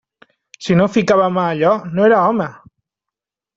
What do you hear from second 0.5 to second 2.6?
Si no ficava mà a allò, no era home!